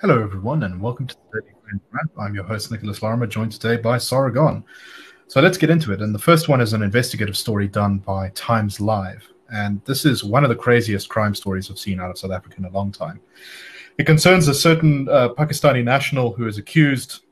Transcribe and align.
Hello, 0.00 0.22
everyone, 0.22 0.62
and 0.62 0.80
welcome 0.80 1.08
to 1.08 1.16
the 1.32 1.40
Daily 1.40 1.52
Friend 1.60 1.80
Wrap. 1.90 2.06
I'm 2.20 2.32
your 2.32 2.44
host, 2.44 2.70
Nicholas 2.70 3.02
Lorimer, 3.02 3.26
joined 3.26 3.50
today 3.50 3.76
by 3.76 3.98
Sara 3.98 4.32
Gon. 4.32 4.62
So 5.26 5.40
let's 5.40 5.58
get 5.58 5.70
into 5.70 5.92
it. 5.92 6.00
And 6.00 6.14
the 6.14 6.20
first 6.20 6.48
one 6.48 6.60
is 6.60 6.72
an 6.72 6.82
investigative 6.82 7.36
story 7.36 7.66
done 7.66 7.98
by 7.98 8.28
Times 8.36 8.80
Live. 8.80 9.28
And 9.52 9.84
this 9.86 10.04
is 10.04 10.22
one 10.22 10.44
of 10.44 10.50
the 10.50 10.54
craziest 10.54 11.08
crime 11.08 11.34
stories 11.34 11.68
I've 11.68 11.80
seen 11.80 11.98
out 11.98 12.12
of 12.12 12.16
South 12.16 12.30
Africa 12.30 12.58
in 12.58 12.66
a 12.66 12.70
long 12.70 12.92
time. 12.92 13.18
It 13.98 14.06
concerns 14.06 14.46
a 14.46 14.54
certain 14.54 15.08
uh, 15.08 15.30
Pakistani 15.30 15.82
national 15.82 16.32
who 16.32 16.46
is 16.46 16.58
accused 16.58 17.24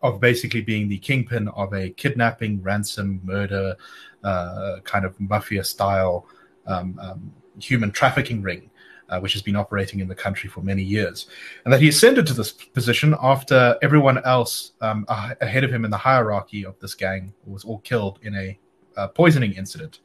of 0.00 0.20
basically 0.20 0.62
being 0.62 0.88
the 0.88 0.96
kingpin 0.96 1.48
of 1.48 1.74
a 1.74 1.90
kidnapping, 1.90 2.62
ransom, 2.62 3.20
murder, 3.24 3.76
uh, 4.24 4.76
kind 4.84 5.04
of 5.04 5.20
mafia 5.20 5.62
style 5.62 6.26
um, 6.66 6.98
um, 6.98 7.30
human 7.58 7.90
trafficking 7.90 8.40
ring 8.40 8.69
uh, 9.10 9.20
which 9.20 9.32
has 9.32 9.42
been 9.42 9.56
operating 9.56 10.00
in 10.00 10.08
the 10.08 10.14
country 10.14 10.48
for 10.48 10.62
many 10.62 10.82
years. 10.82 11.26
And 11.64 11.72
that 11.72 11.80
he 11.80 11.88
ascended 11.88 12.26
to 12.28 12.32
this 12.32 12.52
position 12.52 13.14
after 13.20 13.76
everyone 13.82 14.24
else 14.24 14.72
um, 14.80 15.04
ahead 15.08 15.64
of 15.64 15.72
him 15.72 15.84
in 15.84 15.90
the 15.90 15.96
hierarchy 15.96 16.64
of 16.64 16.78
this 16.80 16.94
gang 16.94 17.32
was 17.44 17.64
all 17.64 17.80
killed 17.80 18.20
in 18.22 18.34
a 18.36 18.58
uh, 18.96 19.08
poisoning 19.08 19.52
incident. 19.52 20.00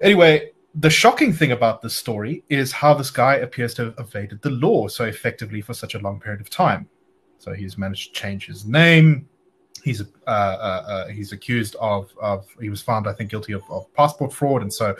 Anyway, 0.00 0.50
the 0.74 0.90
shocking 0.90 1.32
thing 1.32 1.52
about 1.52 1.80
this 1.80 1.94
story 1.94 2.44
is 2.48 2.72
how 2.72 2.94
this 2.94 3.10
guy 3.10 3.36
appears 3.36 3.74
to 3.74 3.84
have 3.84 3.94
evaded 3.98 4.42
the 4.42 4.50
law 4.50 4.88
so 4.88 5.04
effectively 5.04 5.60
for 5.60 5.72
such 5.72 5.94
a 5.94 5.98
long 5.98 6.20
period 6.20 6.40
of 6.40 6.50
time. 6.50 6.88
So 7.38 7.52
he's 7.52 7.78
managed 7.78 8.14
to 8.14 8.20
change 8.20 8.46
his 8.46 8.64
name, 8.64 9.28
he's 9.84 10.00
uh, 10.00 10.04
uh, 10.26 10.84
uh, 10.88 11.08
he's 11.08 11.32
accused 11.32 11.76
of 11.76 12.10
of 12.20 12.48
he 12.60 12.70
was 12.70 12.80
found 12.80 13.06
I 13.06 13.12
think 13.12 13.30
guilty 13.30 13.52
of, 13.52 13.62
of 13.70 13.92
passport 13.94 14.32
fraud 14.32 14.62
and 14.62 14.72
so 14.72 14.96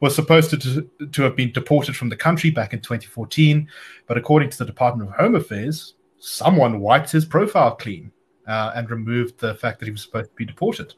was 0.00 0.14
supposed 0.14 0.50
to 0.50 0.88
to 1.12 1.22
have 1.22 1.36
been 1.36 1.52
deported 1.52 1.96
from 1.96 2.08
the 2.08 2.16
country 2.16 2.50
back 2.50 2.72
in 2.72 2.80
2014, 2.80 3.68
but 4.06 4.16
according 4.16 4.50
to 4.50 4.58
the 4.58 4.64
Department 4.64 5.10
of 5.10 5.16
Home 5.16 5.34
Affairs, 5.34 5.94
someone 6.18 6.80
wiped 6.80 7.10
his 7.10 7.24
profile 7.24 7.74
clean 7.74 8.12
uh, 8.46 8.72
and 8.74 8.90
removed 8.90 9.38
the 9.38 9.56
fact 9.56 9.80
that 9.80 9.86
he 9.86 9.92
was 9.92 10.02
supposed 10.02 10.30
to 10.30 10.36
be 10.36 10.44
deported. 10.44 10.94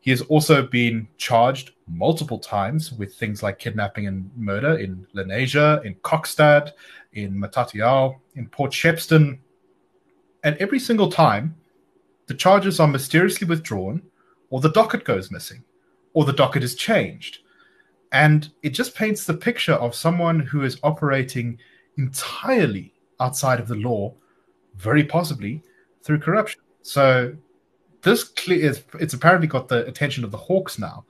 He 0.00 0.10
has 0.10 0.20
also 0.22 0.66
been 0.66 1.08
charged 1.16 1.70
multiple 1.88 2.38
times 2.38 2.92
with 2.92 3.14
things 3.14 3.42
like 3.42 3.58
kidnapping 3.58 4.06
and 4.06 4.30
murder 4.36 4.76
in 4.76 5.06
Lenasia, 5.14 5.82
in 5.84 5.94
Kokstad, 5.96 6.72
in 7.14 7.34
Matatiele, 7.34 8.20
in 8.34 8.46
Port 8.48 8.70
Shepstone. 8.70 9.38
And 10.42 10.56
every 10.58 10.78
single 10.78 11.10
time, 11.10 11.54
the 12.26 12.34
charges 12.34 12.80
are 12.80 12.88
mysteriously 12.88 13.46
withdrawn, 13.46 14.02
or 14.50 14.60
the 14.60 14.70
docket 14.70 15.04
goes 15.04 15.30
missing, 15.30 15.64
or 16.12 16.24
the 16.24 16.32
docket 16.32 16.62
is 16.62 16.74
changed. 16.74 17.38
And 18.12 18.50
it 18.62 18.70
just 18.70 18.94
paints 18.94 19.24
the 19.24 19.34
picture 19.34 19.74
of 19.74 19.94
someone 19.94 20.40
who 20.40 20.62
is 20.62 20.78
operating 20.82 21.58
entirely 21.98 22.92
outside 23.20 23.60
of 23.60 23.68
the 23.68 23.74
law, 23.74 24.14
very 24.76 25.04
possibly 25.04 25.62
through 26.02 26.20
corruption. 26.20 26.60
So 26.82 27.34
this 28.02 28.24
clear 28.24 28.70
is 28.70 28.84
it's 29.00 29.14
apparently 29.14 29.48
got 29.48 29.68
the 29.68 29.86
attention 29.86 30.24
of 30.24 30.30
the 30.30 30.38
Hawks 30.38 30.78
now. 30.78 31.04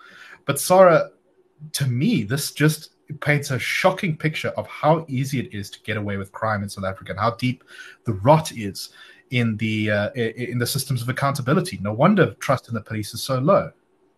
But 0.47 0.61
Sara, 0.61 1.11
to 1.73 1.87
me, 1.87 2.23
this 2.23 2.53
just 2.53 2.91
paints 3.21 3.51
a 3.51 3.59
shocking 3.59 4.17
picture 4.17 4.49
of 4.51 4.67
how 4.67 5.05
easy 5.09 5.41
it 5.41 5.53
is 5.53 5.71
to 5.71 5.81
get 5.83 5.97
away 5.97 6.17
with 6.17 6.33
crime 6.33 6.63
in 6.63 6.69
South 6.69 6.85
Africa 6.85 7.13
and 7.13 7.21
how 7.21 7.33
deep 7.33 7.65
the 8.05 8.15
rot 8.15 8.53
is 8.53 8.91
in 9.31 9.57
the 9.57 9.91
uh, 9.91 10.11
in 10.13 10.59
the 10.59 10.67
systems 10.67 11.03
of 11.03 11.09
accountability. 11.09 11.79
No 11.81 11.93
wonder 11.93 12.35
trust 12.35 12.69
in 12.69 12.75
the 12.75 12.81
police 12.81 13.15
is 13.15 13.23
so 13.23 13.39
low. 13.39 13.73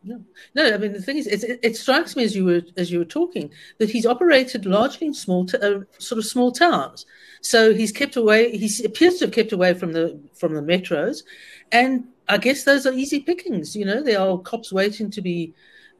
No, 0.06 0.22
no. 0.54 0.72
I 0.72 0.78
mean, 0.78 0.92
the 0.92 1.02
thing 1.02 1.16
is, 1.16 1.26
it, 1.26 1.58
it, 1.62 1.76
strikes 1.76 2.14
me 2.14 2.22
as 2.22 2.36
you 2.36 2.44
were 2.44 2.62
as 2.76 2.92
you 2.92 3.00
were 3.00 3.04
talking 3.04 3.50
that 3.78 3.90
he's 3.90 4.06
operated 4.06 4.64
largely 4.64 5.08
in 5.08 5.14
small, 5.14 5.46
t- 5.46 5.58
uh, 5.58 5.80
sort 5.98 6.18
of 6.18 6.24
small 6.24 6.52
towns. 6.52 7.06
So 7.40 7.74
he's 7.74 7.90
kept 7.90 8.14
away. 8.14 8.56
He 8.56 8.84
appears 8.84 9.16
to 9.16 9.26
have 9.26 9.34
kept 9.34 9.50
away 9.50 9.74
from 9.74 9.92
the 9.92 10.20
from 10.34 10.54
the 10.54 10.60
metros, 10.60 11.24
and 11.72 12.04
I 12.28 12.38
guess 12.38 12.62
those 12.62 12.86
are 12.86 12.92
easy 12.92 13.20
pickings. 13.20 13.74
You 13.74 13.84
know, 13.84 14.00
there 14.00 14.20
are 14.20 14.38
cops 14.38 14.72
waiting 14.72 15.10
to 15.10 15.20
be, 15.20 15.54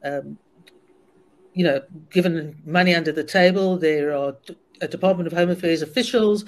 um, 0.05 0.37
you 1.53 1.65
know, 1.65 1.81
given 2.09 2.55
money 2.65 2.95
under 2.95 3.11
the 3.11 3.25
table. 3.25 3.77
There 3.77 4.15
are 4.15 4.35
a 4.79 4.87
Department 4.87 5.27
of 5.27 5.33
Home 5.33 5.49
Affairs 5.49 5.81
officials. 5.81 6.45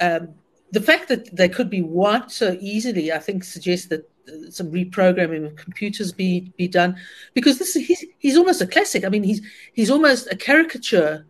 Um, 0.00 0.34
the 0.72 0.80
fact 0.80 1.08
that 1.08 1.34
they 1.34 1.48
could 1.48 1.70
be 1.70 1.82
wiped 1.82 2.30
so 2.30 2.56
easily, 2.60 3.12
I 3.12 3.18
think, 3.18 3.44
suggests 3.44 3.88
that 3.88 4.08
uh, 4.28 4.50
some 4.50 4.70
reprogramming 4.70 5.46
of 5.46 5.56
computers 5.56 6.12
be 6.12 6.52
be 6.56 6.68
done 6.68 6.96
because 7.34 7.58
this 7.58 7.74
he's, 7.74 8.04
he's 8.18 8.36
almost 8.36 8.60
a 8.60 8.66
classic. 8.66 9.04
I 9.04 9.08
mean, 9.08 9.22
he's 9.22 9.42
he's 9.72 9.90
almost 9.90 10.32
a 10.32 10.36
caricature 10.36 11.26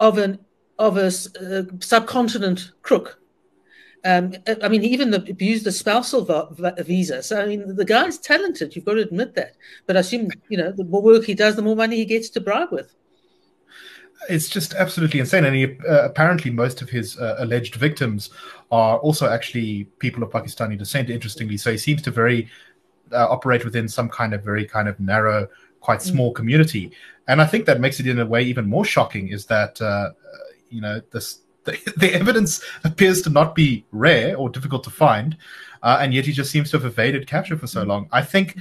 of 0.00 0.18
an 0.18 0.38
of 0.78 0.96
a 0.96 1.06
uh, 1.06 1.62
subcontinent 1.80 2.72
crook. 2.82 3.18
Um, 4.04 4.34
I 4.62 4.68
mean, 4.68 4.82
he 4.82 4.88
even 4.88 5.12
abused 5.14 5.64
the 5.64 5.72
spousal 5.72 6.24
visa. 6.78 7.24
So, 7.24 7.42
I 7.42 7.46
mean, 7.46 7.74
the 7.74 7.84
guy's 7.84 8.18
talented. 8.18 8.76
You've 8.76 8.84
got 8.84 8.94
to 8.94 9.00
admit 9.00 9.34
that. 9.34 9.56
But 9.86 9.96
I 9.96 10.00
assume, 10.00 10.28
you 10.48 10.58
know, 10.58 10.70
the 10.70 10.84
more 10.84 11.02
work 11.02 11.24
he 11.24 11.34
does, 11.34 11.56
the 11.56 11.62
more 11.62 11.74
money 11.74 11.96
he 11.96 12.04
gets 12.04 12.28
to 12.30 12.40
bribe 12.40 12.70
with 12.70 12.94
it's 14.28 14.48
just 14.48 14.74
absolutely 14.74 15.20
insane. 15.20 15.44
And 15.44 15.54
he, 15.54 15.64
uh, 15.88 16.04
apparently, 16.04 16.50
most 16.50 16.82
of 16.82 16.90
his 16.90 17.18
uh, 17.18 17.36
alleged 17.38 17.74
victims 17.76 18.30
are 18.70 18.98
also 18.98 19.28
actually 19.28 19.84
people 19.98 20.22
of 20.22 20.30
Pakistani 20.30 20.78
descent. 20.78 21.10
Interestingly, 21.10 21.56
so 21.56 21.70
he 21.70 21.78
seems 21.78 22.02
to 22.02 22.10
very 22.10 22.48
uh, 23.12 23.28
operate 23.28 23.64
within 23.64 23.88
some 23.88 24.08
kind 24.08 24.34
of 24.34 24.42
very 24.42 24.64
kind 24.64 24.88
of 24.88 24.98
narrow, 24.98 25.48
quite 25.80 26.00
mm. 26.00 26.10
small 26.10 26.32
mm. 26.32 26.36
community. 26.36 26.92
And 27.28 27.40
I 27.40 27.46
think 27.46 27.66
that 27.66 27.80
makes 27.80 28.00
it 28.00 28.06
in 28.06 28.18
a 28.18 28.26
way 28.26 28.42
even 28.42 28.68
more 28.68 28.84
shocking. 28.84 29.28
Is 29.28 29.46
that 29.46 29.80
uh, 29.80 30.10
you 30.70 30.80
know 30.80 31.00
this 31.12 31.40
the, 31.64 31.72
the, 31.96 32.14
evidence 32.14 32.62
appears 32.84 33.22
to 33.22 33.30
not 33.30 33.54
be 33.54 33.84
rare 33.92 34.36
or 34.36 34.48
difficult 34.48 34.84
to 34.84 34.90
find, 34.90 35.36
uh, 35.82 35.98
and 36.00 36.14
yet 36.14 36.26
he 36.26 36.32
just 36.32 36.50
seems 36.50 36.70
to 36.70 36.78
have 36.78 36.86
evaded 36.86 37.26
capture 37.26 37.56
for 37.56 37.66
so 37.66 37.84
mm. 37.84 37.88
long. 37.88 38.08
I 38.12 38.22
think 38.22 38.58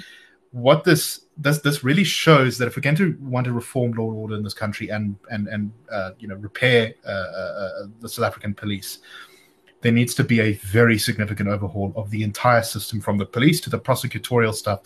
what 0.51 0.83
this 0.83 1.24
this 1.37 1.59
this 1.59 1.83
really 1.83 2.03
shows 2.03 2.57
that 2.57 2.67
if 2.67 2.75
we're 2.75 2.81
going 2.81 2.95
to 2.95 3.17
want 3.21 3.45
to 3.45 3.53
reform 3.53 3.91
law 3.93 4.09
and 4.09 4.17
order 4.17 4.35
in 4.35 4.43
this 4.43 4.53
country 4.53 4.89
and 4.89 5.15
and 5.29 5.47
and 5.47 5.71
uh, 5.91 6.11
you 6.19 6.27
know 6.27 6.35
repair 6.35 6.93
uh, 7.05 7.09
uh, 7.09 7.13
uh, 7.13 7.87
the 7.99 8.09
South 8.09 8.25
African 8.25 8.53
police, 8.53 8.99
there 9.81 9.91
needs 9.91 10.13
to 10.15 10.23
be 10.23 10.39
a 10.39 10.53
very 10.53 10.97
significant 10.97 11.49
overhaul 11.49 11.93
of 11.95 12.09
the 12.09 12.23
entire 12.23 12.63
system, 12.63 13.01
from 13.01 13.17
the 13.17 13.25
police 13.25 13.59
to 13.61 13.69
the 13.69 13.79
prosecutorial 13.79 14.53
stuff. 14.53 14.81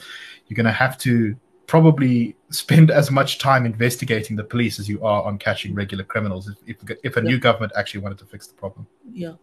You're 0.48 0.56
going 0.56 0.66
to 0.66 0.72
have 0.72 0.98
to 1.00 1.36
probably 1.68 2.36
spend 2.50 2.90
as 2.90 3.12
much 3.12 3.38
time 3.38 3.64
investigating 3.64 4.36
the 4.36 4.44
police 4.44 4.80
as 4.80 4.90
you 4.90 5.04
are 5.06 5.22
on 5.24 5.38
catching 5.38 5.76
regular 5.76 6.04
criminals 6.04 6.50
if 6.50 6.58
if, 6.66 6.98
if 7.04 7.18
a 7.18 7.22
yeah. 7.22 7.30
new 7.30 7.38
government 7.38 7.72
actually 7.76 8.02
wanted 8.02 8.18
to 8.18 8.26
fix 8.26 8.48
the 8.48 8.56
problem. 8.56 8.88
Yeah, 9.12 9.34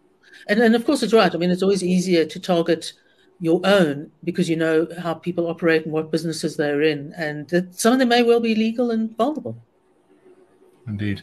and 0.49 0.61
and 0.61 0.75
of 0.75 0.85
course 0.85 1.05
it's 1.05 1.13
right. 1.13 1.33
I 1.33 1.39
mean, 1.39 1.51
it's 1.51 1.63
always 1.63 1.85
easier 1.85 2.25
to 2.25 2.41
target 2.41 2.95
your 3.41 3.61
own 3.65 4.11
because 4.25 4.49
you 4.49 4.57
know 4.57 4.89
how 4.99 5.15
people 5.15 5.47
operate 5.49 5.85
and 5.85 5.93
what 5.93 6.11
businesses 6.11 6.57
they're 6.57 6.83
in, 6.83 7.13
and 7.17 7.49
that 7.49 7.79
some 7.79 7.93
of 7.93 7.99
them 7.99 8.09
may 8.09 8.23
well 8.23 8.41
be 8.41 8.55
legal 8.55 8.91
and 8.91 9.17
vulnerable. 9.17 9.57
Indeed. 10.87 11.23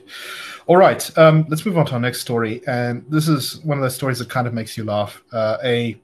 All 0.67 0.77
right, 0.77 1.17
um, 1.17 1.45
let's 1.47 1.65
move 1.65 1.77
on 1.77 1.85
to 1.87 1.93
our 1.93 1.99
next 1.99 2.19
story, 2.21 2.61
and 2.67 3.05
this 3.09 3.27
is 3.27 3.61
one 3.61 3.77
of 3.77 3.81
those 3.81 3.95
stories 3.95 4.19
that 4.19 4.29
kind 4.29 4.45
of 4.45 4.53
makes 4.53 4.77
you 4.77 4.83
laugh. 4.83 5.21
Uh, 5.31 5.57
a 5.63 5.99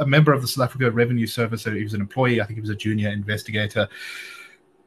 a 0.00 0.06
member 0.06 0.32
of 0.32 0.42
the 0.42 0.48
South 0.48 0.64
Africa 0.64 0.90
Revenue 0.90 1.26
Service, 1.26 1.64
he 1.64 1.82
was 1.82 1.94
an 1.94 2.00
employee, 2.00 2.40
I 2.40 2.44
think 2.44 2.56
he 2.56 2.60
was 2.60 2.70
a 2.70 2.74
junior 2.74 3.10
investigator, 3.10 3.88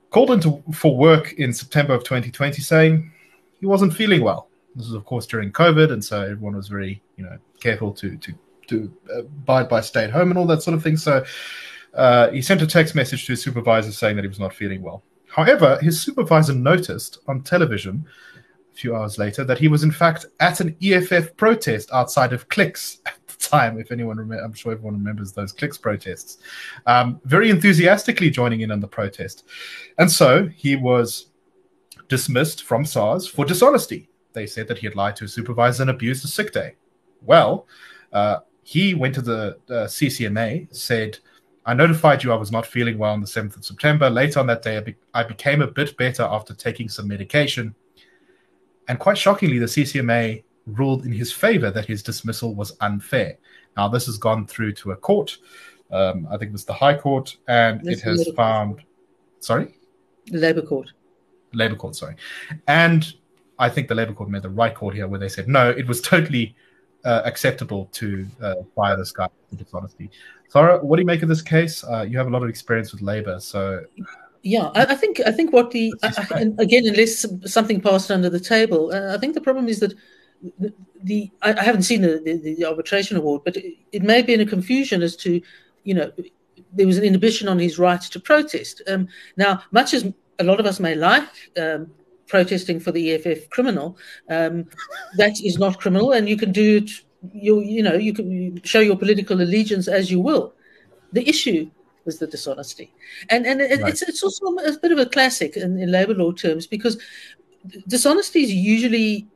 called 0.09 0.31
into 0.31 0.63
for 0.73 0.95
work 0.95 1.33
in 1.33 1.53
September 1.53 1.93
of 1.93 2.03
2020, 2.03 2.61
saying 2.61 3.11
he 3.59 3.65
wasn't 3.65 3.93
feeling 3.93 4.21
well. 4.21 4.47
This 4.75 4.87
was, 4.87 4.95
of 4.95 5.05
course, 5.05 5.25
during 5.25 5.51
COVID, 5.51 5.91
and 5.91 6.03
so 6.03 6.21
everyone 6.21 6.55
was 6.55 6.67
very, 6.67 7.01
you 7.17 7.23
know, 7.23 7.37
careful 7.59 7.91
to 7.93 8.17
to 8.17 8.33
to 8.71 8.91
abide 9.15 9.69
by 9.69 9.81
stay 9.81 10.05
at 10.05 10.11
home 10.11 10.31
and 10.31 10.37
all 10.37 10.47
that 10.47 10.63
sort 10.63 10.75
of 10.75 10.83
thing. 10.83 10.97
So 10.97 11.23
uh, 11.93 12.29
he 12.29 12.41
sent 12.41 12.61
a 12.61 12.67
text 12.67 12.95
message 12.95 13.25
to 13.25 13.33
his 13.33 13.41
supervisor 13.41 13.91
saying 13.91 14.15
that 14.15 14.23
he 14.23 14.29
was 14.29 14.39
not 14.39 14.53
feeling 14.53 14.81
well. 14.81 15.03
However, 15.27 15.77
his 15.81 16.01
supervisor 16.01 16.53
noticed 16.53 17.19
on 17.27 17.41
television 17.41 18.05
a 18.35 18.75
few 18.75 18.95
hours 18.95 19.17
later 19.17 19.43
that 19.43 19.59
he 19.59 19.67
was 19.67 19.83
in 19.83 19.91
fact 19.91 20.25
at 20.39 20.59
an 20.59 20.75
EFF 20.81 21.35
protest 21.37 21.91
outside 21.91 22.33
of 22.33 22.47
Clicks 22.49 22.99
at 23.05 23.15
the 23.27 23.35
time. 23.37 23.79
If 23.79 23.91
anyone, 23.91 24.17
rem- 24.17 24.43
I'm 24.43 24.53
sure 24.53 24.71
everyone 24.71 24.95
remembers 24.95 25.33
those 25.33 25.51
Clicks 25.51 25.77
protests, 25.77 26.37
um, 26.85 27.19
very 27.25 27.49
enthusiastically 27.49 28.29
joining 28.29 28.61
in 28.61 28.71
on 28.71 28.79
the 28.79 28.87
protest, 28.87 29.45
and 29.97 30.11
so 30.11 30.47
he 30.47 30.75
was 30.75 31.27
dismissed 32.07 32.63
from 32.63 32.85
SARS 32.85 33.27
for 33.27 33.45
dishonesty. 33.45 34.09
They 34.33 34.47
said 34.47 34.67
that 34.67 34.77
he 34.77 34.87
had 34.87 34.95
lied 34.95 35.15
to 35.17 35.25
his 35.25 35.33
supervisor 35.33 35.83
and 35.83 35.89
abused 35.89 36.23
a 36.23 36.27
sick 36.27 36.53
day. 36.53 36.75
Well, 37.21 37.67
uh, 38.11 38.39
he 38.63 38.93
went 38.93 39.15
to 39.15 39.21
the 39.21 39.57
uh, 39.69 39.87
CCMA, 39.87 40.73
said, 40.75 41.17
I 41.65 41.73
notified 41.73 42.23
you 42.23 42.31
I 42.31 42.35
was 42.35 42.51
not 42.51 42.65
feeling 42.65 42.97
well 42.97 43.13
on 43.13 43.21
the 43.21 43.27
7th 43.27 43.57
of 43.57 43.65
September. 43.65 44.09
Later 44.09 44.39
on 44.39 44.47
that 44.47 44.61
day, 44.61 44.77
I, 44.77 44.81
be- 44.81 44.95
I 45.13 45.23
became 45.23 45.61
a 45.61 45.67
bit 45.67 45.95
better 45.97 46.23
after 46.23 46.53
taking 46.53 46.89
some 46.89 47.07
medication. 47.07 47.75
And 48.87 48.99
quite 48.99 49.17
shockingly, 49.17 49.59
the 49.59 49.67
CCMA 49.67 50.43
ruled 50.65 51.05
in 51.05 51.11
his 51.11 51.31
favor 51.31 51.69
that 51.71 51.85
his 51.85 52.01
dismissal 52.03 52.55
was 52.55 52.75
unfair. 52.81 53.37
Now, 53.77 53.87
this 53.87 54.05
has 54.07 54.17
gone 54.17 54.47
through 54.47 54.73
to 54.73 54.91
a 54.91 54.95
court. 54.95 55.37
Um, 55.91 56.27
I 56.31 56.37
think 56.37 56.49
it 56.49 56.53
was 56.53 56.65
the 56.65 56.73
High 56.73 56.97
Court, 56.97 57.35
and 57.47 57.85
it 57.87 57.99
has 58.01 58.29
found. 58.35 58.77
Court. 58.77 58.85
Sorry? 59.39 59.75
The 60.27 60.37
Labour 60.37 60.61
Court. 60.61 60.91
Labour 61.53 61.75
Court, 61.75 61.95
sorry. 61.95 62.15
And 62.67 63.13
I 63.59 63.69
think 63.69 63.87
the 63.87 63.95
Labour 63.95 64.13
Court 64.13 64.29
made 64.29 64.41
the 64.41 64.49
right 64.49 64.73
call 64.73 64.89
here 64.89 65.07
where 65.07 65.19
they 65.19 65.29
said, 65.29 65.47
no, 65.47 65.69
it 65.69 65.87
was 65.87 66.01
totally 66.01 66.55
uh, 67.05 67.21
acceptable 67.25 67.89
to 67.93 68.27
uh, 68.41 68.55
fire 68.75 68.97
this 68.97 69.11
guy 69.11 69.27
for 69.49 69.55
dishonesty. 69.55 70.09
Sara, 70.47 70.79
what 70.79 70.97
do 70.97 71.01
you 71.01 71.05
make 71.05 71.23
of 71.23 71.29
this 71.29 71.41
case? 71.41 71.83
Uh, 71.83 72.01
you 72.01 72.17
have 72.17 72.27
a 72.27 72.29
lot 72.29 72.43
of 72.43 72.49
experience 72.49 72.91
with 72.91 73.01
labor, 73.01 73.39
so 73.39 73.83
yeah, 74.43 74.71
I, 74.73 74.85
I 74.85 74.95
think 74.95 75.21
I 75.25 75.31
think 75.31 75.53
what 75.53 75.71
the 75.71 75.93
I, 76.03 76.51
again, 76.57 76.85
unless 76.87 77.25
something 77.45 77.79
passed 77.79 78.09
under 78.09 78.29
the 78.29 78.39
table, 78.39 78.91
uh, 78.93 79.15
I 79.15 79.19
think 79.19 79.33
the 79.33 79.41
problem 79.41 79.67
is 79.67 79.79
that 79.79 79.93
the, 80.59 80.73
the 81.03 81.31
I, 81.41 81.61
haven't 81.61 81.83
seen 81.83 82.01
the, 82.01 82.19
the, 82.23 82.55
the, 82.55 82.65
arbitration 82.65 83.17
award, 83.17 83.43
but 83.45 83.57
it, 83.57 83.75
it 83.91 84.01
may 84.01 84.21
be 84.23 84.33
in 84.33 84.41
a 84.41 84.45
confusion 84.45 85.03
as 85.03 85.15
to 85.17 85.41
you 85.83 85.93
know 85.93 86.11
there 86.73 86.87
was 86.87 86.97
an 86.97 87.03
inhibition 87.03 87.47
on 87.47 87.59
his 87.59 87.77
right 87.77 88.01
to 88.01 88.19
protest. 88.19 88.81
Um, 88.87 89.07
now, 89.37 89.61
much 89.71 89.93
as 89.93 90.11
a 90.39 90.43
lot 90.43 90.59
of 90.59 90.65
us 90.65 90.79
may 90.79 90.95
like 90.95 91.29
um, 91.57 91.91
protesting 92.31 92.79
for 92.79 92.91
the 92.93 93.11
EFF 93.11 93.49
criminal, 93.49 93.97
um, 94.29 94.65
that 95.17 95.35
is 95.43 95.59
not 95.59 95.79
criminal, 95.79 96.13
and 96.13 96.29
you 96.29 96.37
can 96.37 96.51
do 96.51 96.77
it. 96.77 96.89
You 97.33 97.59
you 97.59 97.83
know 97.83 97.93
you 97.93 98.13
can 98.13 98.61
show 98.63 98.79
your 98.79 98.97
political 98.97 99.41
allegiance 99.41 99.87
as 99.87 100.09
you 100.09 100.19
will. 100.19 100.53
The 101.13 101.27
issue 101.27 101.69
was 102.05 102.19
the 102.19 102.27
dishonesty. 102.27 102.91
And 103.29 103.45
and 103.45 103.59
right. 103.59 103.89
it's 103.89 104.01
it's 104.01 104.23
also 104.23 104.45
a 104.45 104.79
bit 104.79 104.91
of 104.91 104.97
a 104.97 105.05
classic 105.05 105.57
in, 105.57 105.77
in 105.77 105.91
labor 105.91 106.13
law 106.13 106.31
terms 106.31 106.65
because 106.67 106.97
dishonesty 107.87 108.43
is 108.43 108.51
usually 108.51 109.27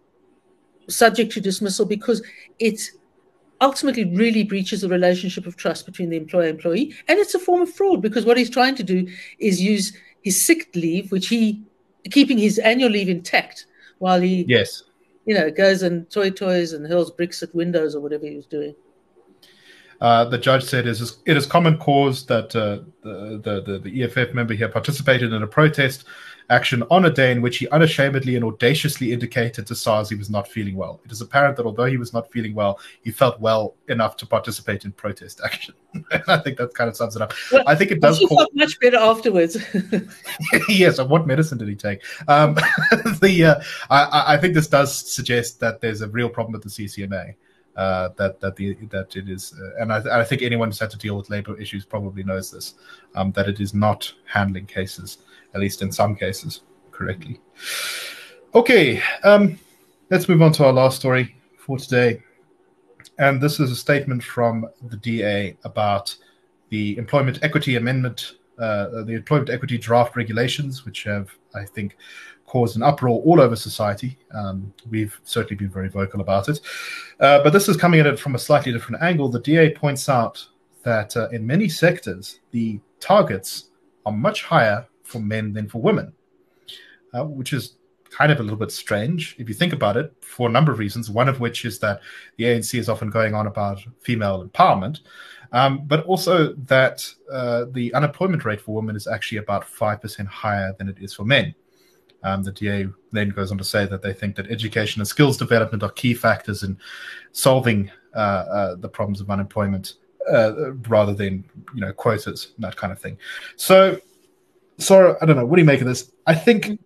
subject 0.88 1.32
to 1.34 1.42
dismissal 1.42 1.86
because 1.86 2.24
it 2.60 2.80
ultimately 3.62 4.06
really 4.06 4.44
breaches 4.44 4.82
the 4.82 4.90
relationship 4.90 5.46
of 5.46 5.56
trust 5.56 5.86
between 5.86 6.10
the 6.10 6.18
employer 6.18 6.48
and 6.48 6.56
employee 6.56 6.94
and 7.08 7.20
it's 7.20 7.36
a 7.36 7.40
form 7.40 7.62
of 7.62 7.74
fraud 7.74 8.02
because 8.02 8.26
what 8.26 8.38
he's 8.38 8.50
trying 8.50 8.76
to 8.76 8.84
do 8.84 9.08
is 9.40 9.62
use 9.62 9.98
his 10.22 10.40
sick 10.40 10.70
leave 10.76 11.12
which 11.12 11.28
he 11.30 11.64
keeping 12.12 12.38
his 12.38 12.60
annual 12.60 12.90
leave 12.90 13.10
intact 13.10 13.66
while 14.00 14.20
he 14.20 14.46
yes. 14.48 14.84
you 15.26 15.34
know 15.34 15.50
goes 15.50 15.82
and 15.82 16.08
toyi-toyis 16.10 16.74
and 16.74 16.86
hurls 16.88 17.12
bricks 17.12 17.42
at 17.44 17.54
windows 17.56 17.96
or 17.96 18.02
whatever 18.02 18.26
he 18.26 18.36
was 18.36 18.46
doing 18.46 18.76
uh, 20.02 20.26
the 20.26 20.38
judge 20.38 20.64
said 20.64 20.86
it 20.86 20.92
is, 20.92 21.18
it 21.26 21.38
is 21.38 21.46
common 21.46 21.78
cause 21.78 22.26
that 22.26 22.56
uh, 22.56 22.80
the, 23.02 23.62
the, 23.62 23.80
the, 23.80 24.04
EFF 24.04 24.34
member 24.34 24.54
here 24.54 24.68
participated 24.68 25.32
in 25.32 25.42
a 25.42 25.48
protest 25.48 26.06
action 26.50 26.84
on 26.92 27.06
a 27.06 27.10
day 27.10 27.32
in 27.32 27.42
which 27.42 27.58
he 27.58 27.68
unashamedly 27.70 28.36
and 28.36 28.46
audaciously 28.46 29.12
indicated 29.12 29.66
to 29.66 29.76
SARS 29.76 30.10
he 30.10 30.16
was 30.16 30.30
not 30.30 30.48
feeling 30.48 30.76
well. 30.76 31.02
It 31.06 31.12
is 31.12 31.22
apparent 31.22 31.58
that 31.58 31.66
although 31.66 31.86
he 31.86 31.98
was 31.98 32.14
not 32.14 32.32
feeling 32.32 32.54
well, 32.54 32.80
he 33.02 33.12
felt 33.12 33.40
well 33.40 33.76
enough 33.88 34.16
to 34.18 34.26
participate 34.26 34.86
in 34.86 34.92
protest 34.92 35.42
action. 35.44 35.74
I 36.28 36.38
think 36.38 36.58
that 36.58 36.74
kind 36.74 36.90
of 36.90 36.96
sums 36.96 37.16
it 37.16 37.22
up. 37.22 37.34
Well, 37.52 37.64
I 37.66 37.76
think 37.76 37.92
it 37.92 38.02
does. 38.02 38.20
He 38.20 38.28
call... 38.28 38.40
felt 38.40 38.54
much 38.54 38.80
better 38.80 38.98
afterwards. 38.98 39.58
yes. 40.70 41.00
And 41.00 41.10
what 41.10 41.26
medicine 41.26 41.58
did 41.58 41.68
he 41.68 41.76
take? 41.76 42.02
Um, 42.28 42.56
the 43.22 43.58
uh, 43.58 43.64
I, 43.90 44.36
I 44.36 44.38
think 44.38 44.54
this 44.54 44.68
does 44.68 44.94
suggest 44.94 45.60
that 45.62 45.82
there's 45.82 46.02
a 46.02 46.10
real 46.10 46.30
problem 46.30 46.54
with 46.54 46.64
the 46.64 46.70
CCMA 46.70 47.36
uh, 47.76 48.10
that 48.16 48.40
that 48.40 48.56
the 48.56 48.74
that 48.90 49.16
it 49.16 49.30
is, 49.30 49.54
uh, 49.60 49.82
and 49.82 49.92
I, 49.92 50.20
I, 50.20 50.24
think 50.24 50.42
anyone 50.42 50.70
who's 50.70 50.80
had 50.80 50.90
to 50.92 50.98
deal 50.98 51.18
with 51.18 51.30
labor 51.30 51.60
issues 51.60 51.86
probably 51.86 52.24
knows 52.24 52.50
this, 52.52 52.76
um, 53.16 53.32
that 53.34 53.50
it 53.50 53.60
is 53.60 53.74
not 53.74 54.12
handling 54.26 54.66
cases, 54.66 55.18
at 55.54 55.60
least 55.60 55.82
in 55.82 55.92
some 55.92 56.16
cases, 56.16 56.62
correctly. 56.92 57.42
Okay, 58.54 59.02
um, 59.24 59.60
let's 60.10 60.30
move 60.30 60.42
on 60.42 60.54
to 60.54 60.66
our 60.66 60.72
last 60.72 60.98
story 60.98 61.36
for 61.58 61.78
today, 61.78 62.24
and 63.20 63.42
this 63.42 63.60
is 63.60 63.72
a 63.72 63.76
statement 63.76 64.24
from 64.24 64.68
the 64.84 64.98
DA 64.98 65.58
about 65.66 66.16
the 66.70 66.98
Employment 66.98 67.40
Equity 67.42 67.76
Amendment, 67.76 68.36
uh, 68.58 69.04
the 69.04 69.14
Employment 69.14 69.50
Equity 69.50 69.78
Draft 69.78 70.16
Regulations, 70.16 70.86
which 70.86 71.04
have, 71.04 71.30
I 71.54 71.66
think, 71.66 71.98
caused 72.56 72.78
an 72.78 72.84
uproar 72.84 73.22
all 73.26 73.42
over 73.42 73.54
society. 73.54 74.18
Um, 74.34 74.74
we've 74.90 75.20
certainly 75.26 75.58
been 75.58 75.70
very 75.70 75.90
vocal 75.90 76.22
about 76.22 76.48
it. 76.48 76.62
Uh, 77.20 77.44
but 77.44 77.52
this 77.52 77.68
is 77.68 77.76
coming 77.76 78.00
at 78.00 78.06
it 78.06 78.18
from 78.18 78.34
a 78.34 78.40
slightly 78.40 78.72
different 78.72 79.04
angle. 79.04 79.28
The 79.28 79.42
DA 79.42 79.74
points 79.74 80.08
out 80.08 80.48
that 80.84 81.18
uh, 81.18 81.28
in 81.34 81.46
many 81.46 81.68
sectors, 81.68 82.40
the 82.52 82.80
targets 83.02 83.72
are 84.06 84.14
much 84.14 84.44
higher 84.44 84.88
for 85.04 85.20
men 85.20 85.52
than 85.52 85.68
for 85.68 85.82
women, 85.82 86.14
uh, 87.14 87.26
which 87.26 87.52
is 87.52 87.76
kind 88.10 88.32
of 88.32 88.40
a 88.40 88.44
little 88.44 88.58
bit 88.58 88.72
strange 88.72 89.36
if 89.38 89.50
you 89.50 89.54
think 89.54 89.74
about 89.74 89.98
it 89.98 90.14
for 90.22 90.48
a 90.48 90.52
number 90.52 90.72
of 90.72 90.80
reasons. 90.80 91.12
One 91.12 91.28
of 91.28 91.42
which 91.42 91.66
is 91.66 91.78
that 91.80 92.00
the 92.38 92.46
ANC 92.46 92.80
is 92.80 92.88
often 92.88 93.10
going 93.10 93.36
on 93.36 93.48
about 93.48 93.82
female 94.00 94.48
empowerment. 94.48 95.02
Um, 95.52 95.86
but 95.88 96.06
also 96.06 96.54
that 96.54 97.06
uh, 97.30 97.66
the 97.72 97.94
unemployment 97.94 98.46
rate 98.46 98.62
for 98.62 98.74
women 98.74 98.96
is 98.96 99.08
actually 99.08 99.40
about 99.40 99.66
5% 99.66 100.26
higher 100.26 100.74
than 100.78 100.88
it 100.88 101.00
is 101.00 101.14
for 101.14 101.26
men. 101.26 101.54
Um, 102.26 102.42
the 102.42 102.52
DA 102.52 102.88
then 103.12 103.30
goes 103.30 103.52
on 103.52 103.58
to 103.60 103.64
say 103.64 103.86
that 103.86 104.02
they 104.02 104.12
think 104.12 104.36
that 104.36 104.50
education 104.50 105.00
and 105.00 105.08
skills 105.08 105.38
development 105.38 105.84
are 105.84 105.92
key 105.92 106.16
factors 106.16 106.64
in 106.64 106.78
solving 107.34 107.92
uh, 108.16 108.18
uh, 108.18 108.76
the 108.76 108.90
problems 108.90 109.22
of 109.22 109.30
unemployment, 109.30 109.94
uh, 110.32 110.74
rather 110.90 111.14
than 111.14 111.46
you 111.76 111.82
know 111.82 111.94
quotas 111.94 112.54
and 112.56 112.64
that 112.64 112.76
kind 112.76 112.92
of 112.92 113.00
thing. 113.00 113.18
So, 113.58 114.00
so 114.80 115.18
I 115.22 115.26
don't 115.28 115.36
know. 115.36 115.46
What 115.46 115.58
do 115.58 115.62
you 115.62 115.68
make 115.68 115.82
of 115.82 115.88
this? 115.88 116.12
I 116.26 116.34
think 116.34 116.80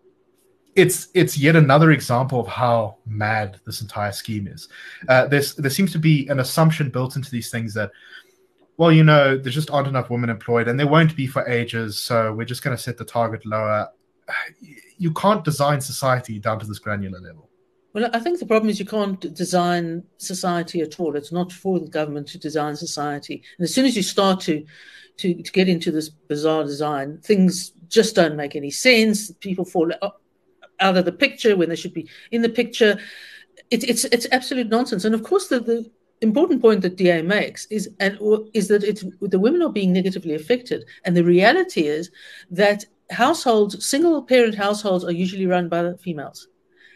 it's 0.76 1.08
it's 1.14 1.38
yet 1.38 1.56
another 1.56 1.92
example 1.92 2.42
of 2.42 2.48
how 2.48 2.98
mad 3.06 3.62
this 3.66 3.80
entire 3.82 4.12
scheme 4.12 4.46
is. 4.46 4.68
Uh, 5.08 5.26
there's 5.28 5.56
there 5.56 5.72
seems 5.72 5.94
to 5.94 6.00
be 6.00 6.28
an 6.28 6.42
assumption 6.42 6.90
built 6.90 7.16
into 7.16 7.32
these 7.32 7.50
things 7.50 7.74
that, 7.76 7.92
well, 8.76 8.92
you 8.92 9.06
know, 9.06 9.38
there 9.38 9.54
just 9.54 9.72
aren't 9.72 9.88
enough 9.88 10.10
women 10.10 10.30
employed, 10.30 10.68
and 10.68 10.78
there 10.78 10.88
won't 10.88 11.16
be 11.16 11.28
for 11.28 11.48
ages, 11.48 11.98
so 11.98 12.34
we're 12.34 12.44
just 12.44 12.62
going 12.62 12.76
to 12.76 12.84
set 12.84 12.98
the 12.98 13.06
target 13.06 13.46
lower 13.46 13.88
you 15.00 15.12
can't 15.14 15.44
design 15.44 15.82
society 15.82 16.38
down 16.38 16.60
to 16.60 16.68
this 16.68 16.78
granular 16.78 17.20
level. 17.20 17.50
Well, 17.94 18.10
I 18.14 18.20
think 18.20 18.38
the 18.38 18.46
problem 18.46 18.70
is 18.70 18.80
you 18.80 18.86
can't 18.86 19.34
design 19.34 20.04
society 20.18 20.82
at 20.82 21.00
all. 21.00 21.16
It's 21.16 21.32
not 21.32 21.52
for 21.52 21.80
the 21.80 21.88
government 21.88 22.28
to 22.28 22.38
design 22.38 22.76
society. 22.76 23.42
And 23.58 23.64
as 23.64 23.74
soon 23.74 23.86
as 23.86 23.96
you 23.96 24.04
start 24.04 24.42
to, 24.42 24.64
to, 25.18 25.34
to 25.42 25.52
get 25.52 25.68
into 25.68 25.92
this 25.92 26.10
bizarre 26.10 26.64
design, 26.64 27.18
things 27.24 27.72
just 27.88 28.16
don't 28.16 28.36
make 28.36 28.56
any 28.56 28.70
sense. 28.70 29.32
People 29.40 29.66
fall 29.66 29.92
out 30.02 30.98
of 30.98 31.06
the 31.06 31.12
picture 31.12 31.56
when 31.56 31.70
they 31.70 31.76
should 31.76 31.94
be 31.94 32.08
in 32.30 32.44
the 32.44 32.50
picture. 32.50 33.00
It, 33.72 33.84
it's 33.84 34.06
it's 34.06 34.28
absolute 34.32 34.70
nonsense. 34.70 35.04
And 35.06 35.16
of 35.16 35.24
course, 35.24 35.48
the, 35.48 35.60
the 35.60 35.90
important 36.22 36.62
point 36.62 36.82
that 36.82 36.96
DA 36.96 37.22
makes 37.22 37.66
is 37.68 37.90
and 38.00 38.18
is 38.54 38.68
that 38.68 38.84
it's 38.84 39.04
the 39.22 39.40
women 39.40 39.64
are 39.64 39.72
being 39.72 39.94
negatively 39.94 40.36
affected. 40.36 40.86
And 41.06 41.18
the 41.18 41.24
reality 41.24 41.88
is 41.88 42.12
that 42.52 42.86
households, 43.12 43.86
single 43.86 44.22
parent 44.24 44.56
households, 44.56 45.04
are 45.04 45.12
usually 45.12 45.48
run 45.48 45.70
by 45.70 45.84
the 45.84 45.98
females. 45.98 46.48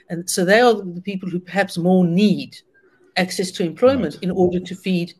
And 0.10 0.29
so 0.29 0.46
they 0.46 0.62
are 0.62 0.74
the 0.74 1.01
people 1.01 1.29
who 1.29 1.39
perhaps 1.39 1.77
more 1.77 2.05
need 2.05 2.58
access 3.17 3.51
to 3.51 3.63
employment 3.63 4.15
right. 4.15 4.24
in 4.24 4.32
order 4.32 4.60
to 4.60 4.75
feed 4.75 5.13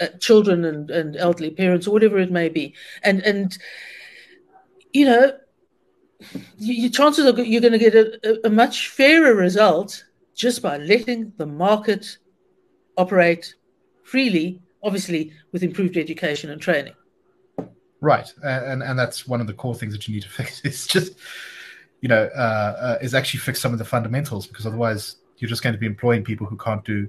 uh, 0.00 0.08
children 0.20 0.64
and, 0.64 0.90
and 0.90 1.16
elderly 1.16 1.50
parents 1.50 1.86
or 1.86 1.92
whatever 1.92 2.18
it 2.18 2.30
may 2.30 2.48
be. 2.48 2.74
And, 3.02 3.22
and 3.22 3.56
you 4.92 5.06
know, 5.06 5.32
your 6.58 6.90
chances 6.90 7.26
are 7.26 7.42
you're 7.42 7.60
going 7.60 7.72
to 7.72 7.78
get 7.78 7.94
a, 7.94 8.46
a 8.46 8.50
much 8.50 8.88
fairer 8.88 9.34
result 9.34 10.04
just 10.34 10.62
by 10.62 10.78
letting 10.78 11.32
the 11.36 11.46
market 11.46 12.18
operate 12.96 13.54
freely, 14.04 14.60
obviously 14.82 15.32
with 15.52 15.62
improved 15.62 15.96
education 15.96 16.50
and 16.50 16.60
training. 16.60 16.94
Right, 18.04 18.30
and 18.42 18.82
and 18.82 18.98
that's 18.98 19.26
one 19.26 19.40
of 19.40 19.46
the 19.46 19.54
core 19.54 19.74
things 19.74 19.94
that 19.94 20.06
you 20.06 20.14
need 20.14 20.24
to 20.24 20.28
fix. 20.40 20.60
It's 20.62 20.86
just, 20.86 21.14
you 22.02 22.08
know, 22.10 22.28
uh, 22.36 22.76
uh, 22.78 22.98
is 23.00 23.14
actually 23.14 23.40
fix 23.40 23.62
some 23.62 23.72
of 23.72 23.78
the 23.78 23.84
fundamentals 23.86 24.46
because 24.46 24.66
otherwise 24.66 25.16
you're 25.38 25.48
just 25.48 25.62
going 25.62 25.72
to 25.72 25.78
be 25.78 25.86
employing 25.86 26.22
people 26.22 26.46
who 26.46 26.58
can't 26.58 26.84
do 26.84 27.08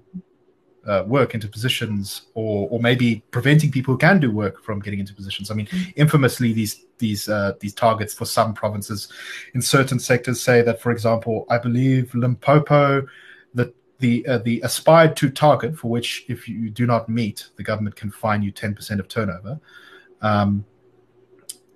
uh, 0.87 1.03
work 1.05 1.33
into 1.33 1.49
positions, 1.49 2.27
or 2.33 2.69
or 2.71 2.79
maybe 2.79 3.21
preventing 3.31 3.73
people 3.73 3.93
who 3.93 3.97
can 3.97 4.21
do 4.21 4.31
work 4.31 4.63
from 4.63 4.79
getting 4.79 5.01
into 5.01 5.13
positions. 5.13 5.51
I 5.51 5.55
mean, 5.55 5.65
mm-hmm. 5.65 5.89
infamously, 5.97 6.53
these 6.53 6.85
these 6.97 7.27
uh, 7.27 7.55
these 7.59 7.73
targets 7.73 8.13
for 8.13 8.23
some 8.23 8.53
provinces 8.53 9.11
in 9.53 9.61
certain 9.61 9.99
sectors 9.99 10.41
say 10.41 10.61
that, 10.61 10.79
for 10.79 10.93
example, 10.93 11.45
I 11.49 11.57
believe 11.57 12.15
Limpopo, 12.15 13.05
the 13.53 13.73
the 13.99 14.25
uh, 14.27 14.37
the 14.37 14.61
aspired 14.61 15.17
to 15.17 15.29
target 15.29 15.77
for 15.77 15.91
which 15.91 16.23
if 16.29 16.47
you 16.47 16.69
do 16.69 16.85
not 16.85 17.09
meet, 17.09 17.49
the 17.57 17.63
government 17.63 17.97
can 17.97 18.11
fine 18.11 18.41
you 18.41 18.51
ten 18.51 18.73
percent 18.73 19.01
of 19.01 19.09
turnover. 19.09 19.59
Um, 20.21 20.63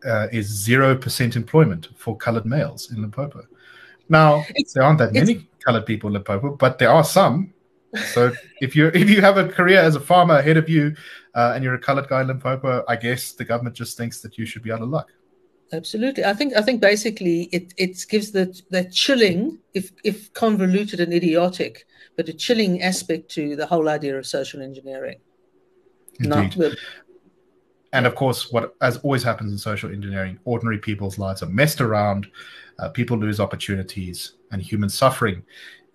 uh, 0.06 0.28
is 0.32 0.48
zero 0.48 0.96
percent 0.96 1.36
employment 1.36 1.90
for 1.96 2.16
coloured 2.18 2.46
males 2.46 2.92
in 2.92 3.02
Limpopo. 3.02 3.44
Now 4.10 4.44
it's, 4.56 4.74
there 4.74 4.84
aren't 4.84 5.00
that 5.00 5.14
many 5.14 5.48
coloured 5.66 5.86
people 5.86 6.08
in 6.08 6.14
Limpopo, 6.14 6.56
but 6.56 6.80
there 6.80 6.90
are 6.90 7.04
some. 7.04 7.54
So 8.14 8.32
if 8.62 8.76
you 8.76 8.92
if 8.94 9.10
you 9.10 9.22
have 9.22 9.38
a 9.38 9.48
career 9.48 9.80
as 9.80 9.96
a 9.96 10.00
farmer 10.00 10.36
ahead 10.36 10.58
of 10.58 10.70
you, 10.70 10.96
uh, 11.36 11.54
and 11.56 11.64
you're 11.64 11.76
a 11.76 11.80
coloured 11.80 12.08
guy 12.08 12.22
in 12.22 12.28
Limpopo, 12.28 12.84
I 12.88 12.96
guess 12.96 13.34
the 13.34 13.46
government 13.46 13.76
just 13.76 13.98
thinks 13.98 14.22
that 14.22 14.38
you 14.38 14.46
should 14.46 14.64
be 14.64 14.72
out 14.72 14.82
of 14.82 14.90
luck. 14.90 15.10
Absolutely, 15.72 16.26
I 16.26 16.34
think 16.34 16.56
I 16.56 16.62
think 16.62 16.82
basically 16.82 17.44
it 17.52 17.74
it 17.78 18.06
gives 18.10 18.32
that 18.32 18.62
that 18.70 18.92
chilling, 18.92 19.60
if 19.74 19.92
if 20.04 20.32
convoluted 20.34 21.00
and 21.00 21.14
idiotic, 21.14 21.86
but 22.16 22.30
a 22.30 22.34
chilling 22.34 22.82
aspect 22.82 23.30
to 23.32 23.56
the 23.56 23.66
whole 23.66 23.90
idea 23.90 24.18
of 24.18 24.26
social 24.26 24.62
engineering. 24.62 25.20
Indeed. 26.20 26.58
Not, 26.58 26.76
and 27.94 28.06
of 28.06 28.16
course, 28.16 28.52
what 28.52 28.76
as 28.82 28.98
always 28.98 29.24
happens 29.24 29.52
in 29.52 29.58
social 29.58 29.92
engineering, 29.92 30.40
ordinary 30.46 30.78
people's 30.78 31.18
lives 31.18 31.42
are 31.42 31.48
messed 31.50 31.82
around, 31.82 32.28
uh, 32.80 32.90
people 32.90 33.18
lose 33.18 33.40
opportunities, 33.40 34.34
and 34.52 34.62
human 34.62 34.90
suffering 34.90 35.44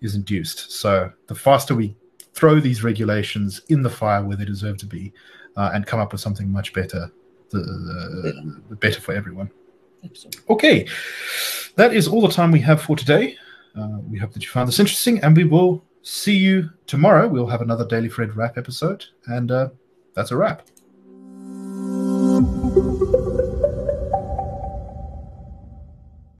is 0.01 0.15
induced. 0.15 0.71
So 0.71 1.11
the 1.27 1.35
faster 1.35 1.73
we 1.75 1.95
throw 2.33 2.59
these 2.59 2.83
regulations 2.83 3.61
in 3.69 3.81
the 3.81 3.89
fire 3.89 4.23
where 4.23 4.35
they 4.35 4.45
deserve 4.45 4.77
to 4.77 4.85
be 4.85 5.13
uh, 5.55 5.71
and 5.73 5.85
come 5.85 5.99
up 5.99 6.11
with 6.11 6.21
something 6.21 6.51
much 6.51 6.73
better, 6.73 7.09
the, 7.49 7.59
the, 7.59 8.61
the 8.69 8.75
better 8.75 8.99
for 8.99 9.13
everyone. 9.13 9.49
Absolutely. 10.03 10.41
Okay, 10.49 10.87
that 11.75 11.93
is 11.93 12.07
all 12.07 12.21
the 12.21 12.27
time 12.27 12.51
we 12.51 12.59
have 12.59 12.81
for 12.81 12.95
today. 12.95 13.37
Uh, 13.77 13.99
we 14.09 14.17
hope 14.17 14.33
that 14.33 14.43
you 14.43 14.49
found 14.49 14.67
this 14.67 14.79
interesting, 14.79 15.19
and 15.21 15.35
we 15.35 15.45
will 15.45 15.83
see 16.01 16.35
you 16.35 16.69
tomorrow. 16.87 17.27
We'll 17.27 17.47
have 17.47 17.61
another 17.61 17.87
Daily 17.87 18.09
Friend 18.09 18.35
wrap 18.35 18.57
episode, 18.57 19.05
and 19.27 19.51
uh, 19.51 19.69
that's 20.13 20.31
a 20.31 20.37
wrap. 20.37 20.67